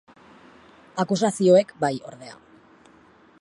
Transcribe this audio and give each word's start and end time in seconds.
Akusazioek, 1.03 1.75
bai, 1.85 1.93
ordea. 2.13 2.39